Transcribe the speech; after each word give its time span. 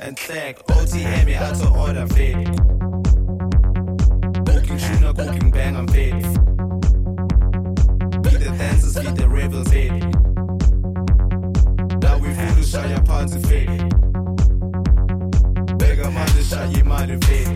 And 0.00 0.16
tag 0.16 0.56
OTM, 0.66 1.26
me 1.26 1.34
out 1.36 1.54
to 1.54 1.68
order 1.68 2.06
fit. 2.08 2.34
Cooking 4.44 4.78
tuna, 4.78 5.14
cooking 5.14 5.50
bang, 5.50 5.76
I'm 5.76 5.86
fit. 5.86 6.14
Beat 8.22 8.40
the 8.40 8.54
dancers, 8.58 8.94
beat 8.96 9.14
the 9.14 9.28
rebels 9.28 9.68
fit. 9.68 9.92
Now 12.02 12.18
we 12.18 12.34
fool 12.34 12.54
to 12.56 12.62
shot 12.64 12.88
your 12.88 13.02
party 13.02 13.38
fit. 13.42 13.68
Beggar 15.78 16.10
man, 16.10 16.28
the 16.34 16.42
shot 16.42 16.74
your 16.74 16.84
money 16.84 17.16
fit. 17.26 17.48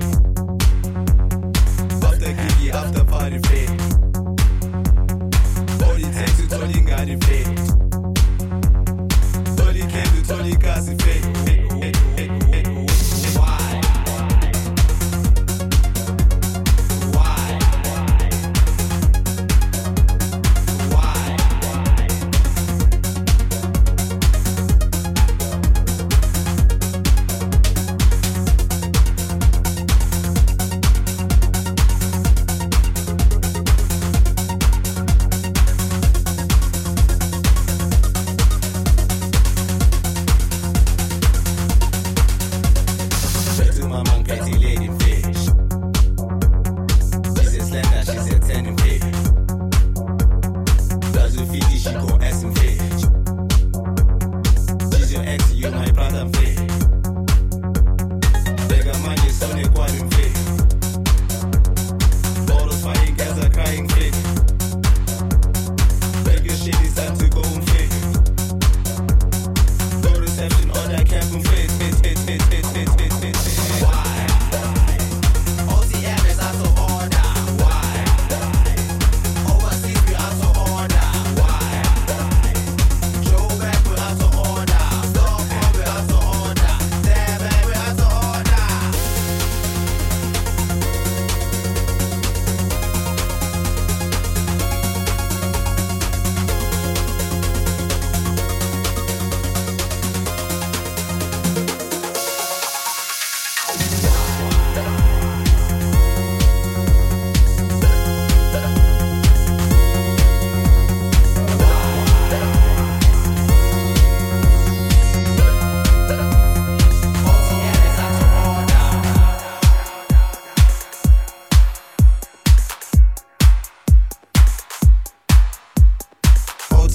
After 2.05 2.33
kiki, 2.35 2.71
after 2.71 3.05
party 3.05 3.39
fit. 3.49 3.71
All 5.83 5.97
it 5.97 6.13
takes 6.15 6.37
to 6.39 6.49
Tony 6.49 6.81
got 6.83 7.09
it 7.09 7.25
fit. 7.25 7.47
Tony 9.57 9.81
came 9.81 10.23
to 10.23 10.59
Kasi 10.59 10.95
fit. 10.97 11.49
Why? 11.49 11.68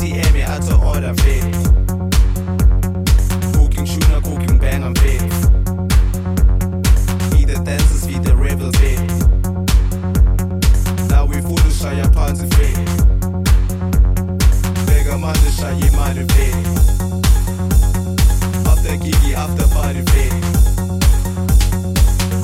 ATM, 0.03 0.35
you 0.35 0.41
had 0.41 0.61
to 0.61 0.75
order 0.75 1.13
big. 1.23 1.43
Cooking 3.53 3.85
Schooner, 3.85 4.19
cooking 4.21 4.59
Bang 4.59 4.83
und 4.83 5.01
Big. 5.01 5.21
Wie 7.31 7.45
der 7.45 7.59
Dances, 7.59 8.05
wie 8.07 8.19
der 8.19 8.37
Rebel 8.37 8.69
Big. 8.71 8.99
Da 11.07 11.25
wie 11.29 11.41
Fudischer 11.41 11.93
Japaner 11.93 12.43
Bigger 14.85 15.17
man 15.17 15.21
Manischer, 15.21 15.71
jemale 15.71 16.25
Big. 16.25 16.55
Auf 18.65 18.77
After 18.77 18.97
Gigi, 18.97 19.35
after 19.35 19.67
Party 19.69 20.01
Big. 20.01 20.33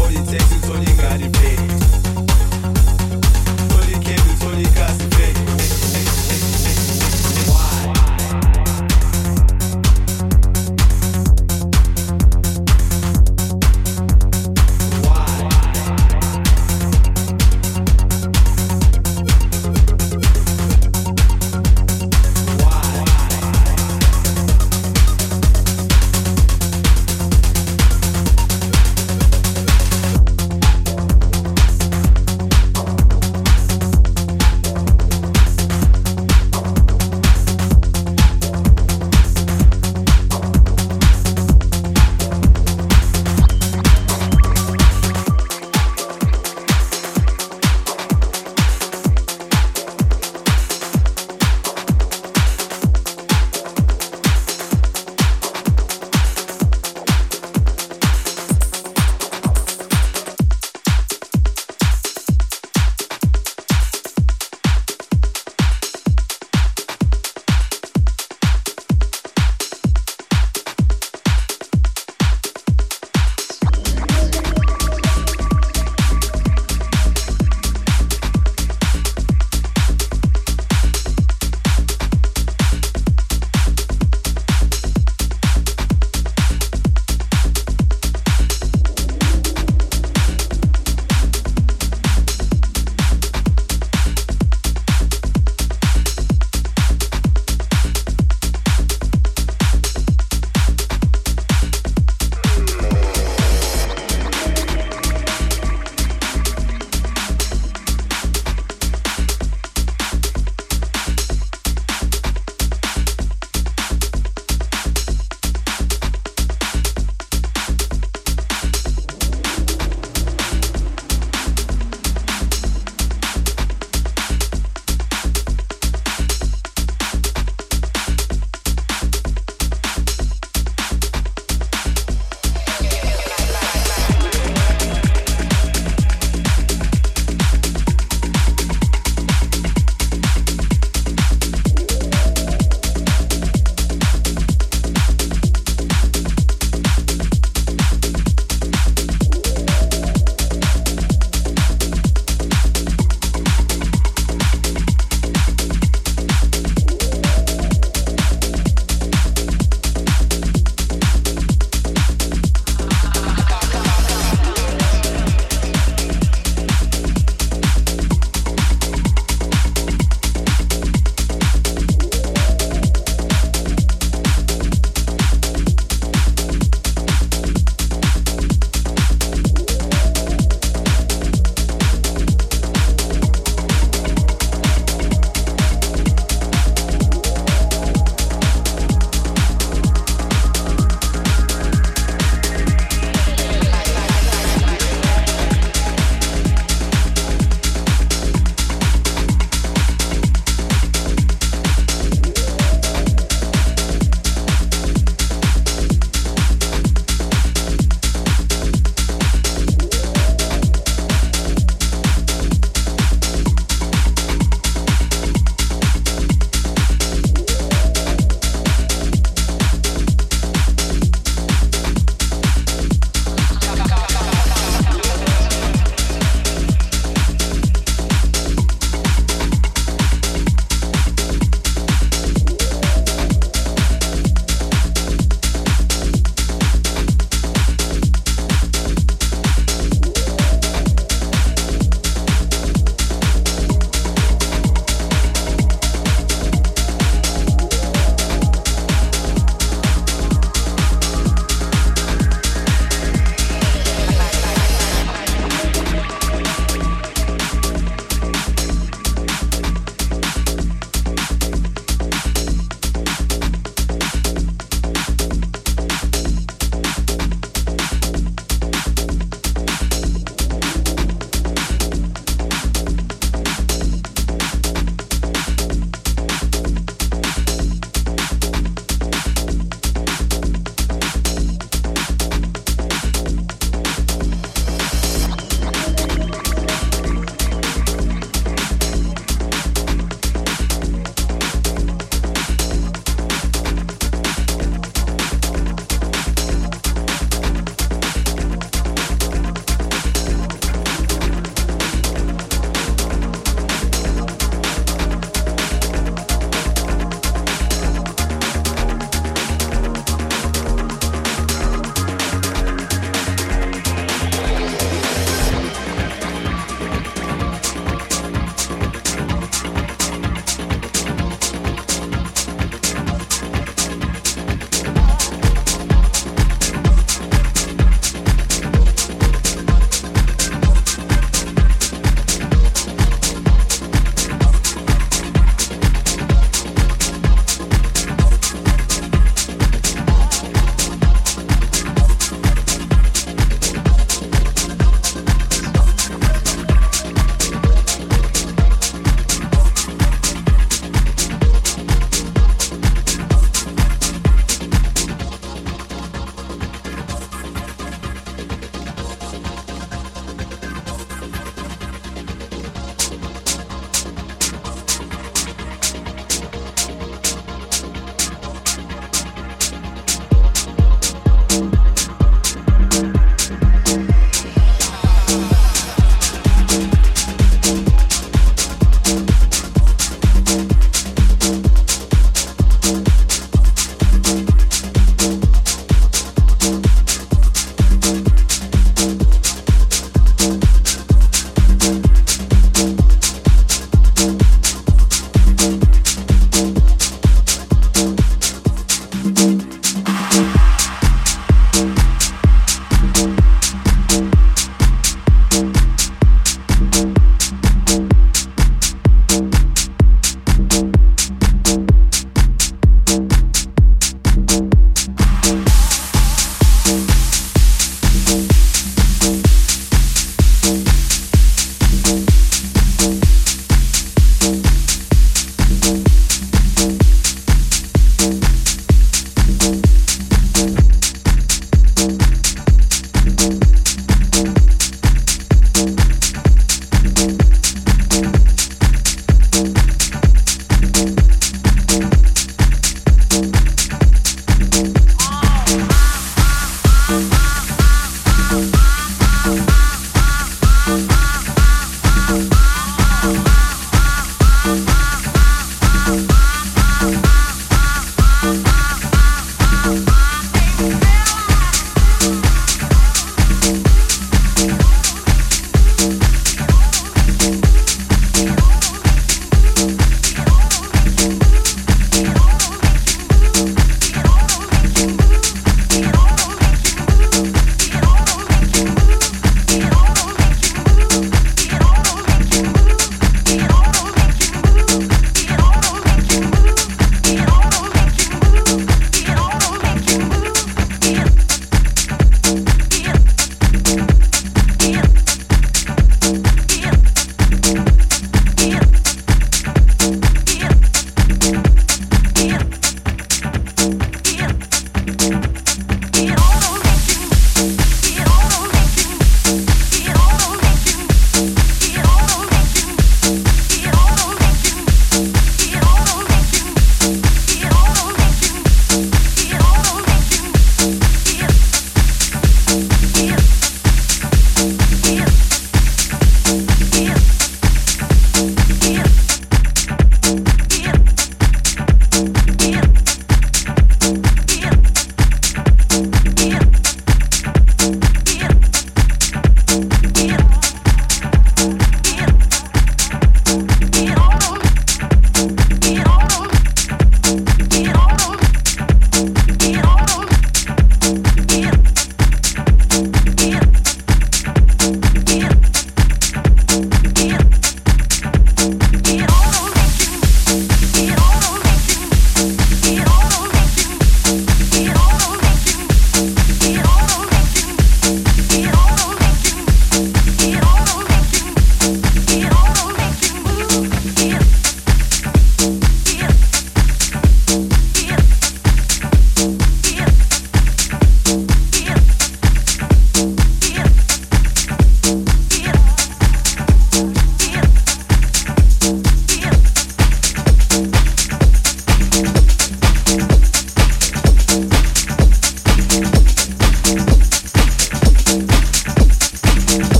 All 0.00 0.08
die 0.08 0.24
Texte, 0.24 0.58
Tony, 0.66 0.86
got 0.96 1.20
it 1.20 1.32
Big. 1.32 1.58
Tony 3.68 3.98
Campbell, 4.02 4.36
Tony 4.40 4.62
Gassen 4.74 5.10
Big. 5.10 5.31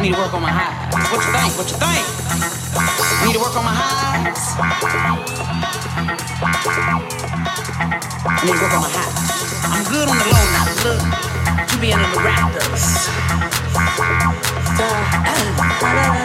Need 0.00 0.14
to 0.14 0.20
work 0.20 0.32
on 0.34 0.42
my 0.42 0.50
highs. 0.50 0.94
What 1.10 1.26
you 1.26 1.32
think? 1.32 1.58
What 1.58 1.66
you 1.70 1.76
think? 1.76 2.06
Need 3.26 3.34
to 3.34 3.40
work 3.40 3.56
on 3.56 3.64
my 3.64 3.74
highs. 3.74 4.54
I 8.26 8.44
need 8.44 8.54
to 8.54 8.62
work 8.62 8.74
on 8.74 8.82
my 8.82 8.90
highs. 8.94 9.18
I'm 9.66 9.84
good 9.90 10.08
on 10.08 10.18
the 10.18 10.24
low 10.30 10.46
now. 10.54 10.66
Look, 10.86 11.02
you 11.72 11.78
being 11.80 11.98
in 11.98 12.10
the 12.14 12.20
Raptors. 12.22 13.10
Da, 14.78 14.86
da, 15.24 15.34
da, 15.82 16.18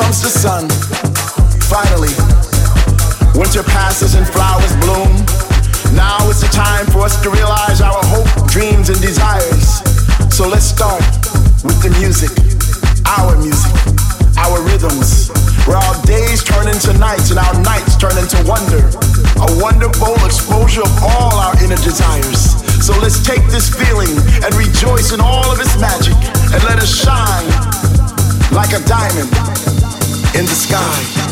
comes 0.00 0.22
the 0.22 0.32
sun. 0.32 0.64
Finally, 1.68 2.12
winter 3.36 3.62
passes 3.62 4.14
and 4.14 4.24
flowers 4.24 4.72
bloom. 4.80 5.12
Now 5.92 6.16
it's 6.30 6.40
the 6.40 6.48
time 6.48 6.86
for 6.88 7.04
us 7.04 7.20
to 7.20 7.28
realize 7.28 7.80
our 7.84 8.00
hope, 8.08 8.30
dreams, 8.48 8.88
and 8.88 9.00
desires. 9.00 9.84
So 10.32 10.48
let's 10.48 10.64
start 10.64 11.04
with 11.66 11.76
the 11.84 11.92
music, 12.00 12.32
our 13.04 13.36
music, 13.36 13.76
our 14.40 14.64
rhythms, 14.64 15.28
where 15.68 15.76
our 15.76 15.96
days 16.08 16.40
turn 16.44 16.68
into 16.68 16.96
nights 16.96 17.28
and 17.28 17.38
our 17.38 17.56
nights 17.60 17.96
turn 18.00 18.16
into 18.16 18.40
wonder. 18.48 18.80
A 19.44 19.48
wonderful 19.60 20.16
exposure 20.24 20.80
of 20.80 20.94
all 21.04 21.34
our 21.36 21.52
inner 21.60 21.80
desires. 21.84 22.56
So 22.80 22.96
let's 23.04 23.20
take 23.20 23.44
this 23.52 23.68
feeling 23.68 24.16
and 24.40 24.50
rejoice 24.56 25.12
in 25.12 25.20
all 25.20 25.44
of 25.52 25.60
its 25.60 25.76
magic 25.76 26.16
and 26.56 26.60
let 26.64 26.80
us 26.80 26.88
shine 26.88 27.48
like 28.54 28.72
a 28.72 28.80
diamond 28.88 29.49
in 30.34 30.44
the 30.44 30.54
sky. 30.54 31.29